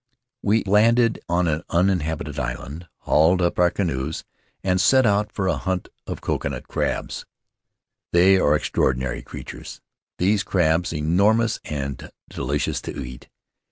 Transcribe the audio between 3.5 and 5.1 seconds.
our canoes, and set